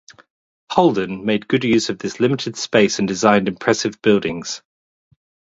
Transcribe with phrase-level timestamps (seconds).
[0.71, 4.63] Holden made good use of this limited space and designed impressive buildings.